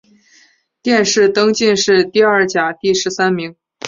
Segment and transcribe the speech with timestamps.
[0.81, 3.55] 殿试登进士第二甲第十三名。